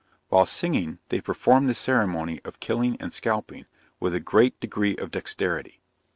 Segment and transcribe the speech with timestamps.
[0.29, 3.67] While singing, they perform the ceremony of killing and scalping,
[3.99, 5.79] with a great degree of dexterity.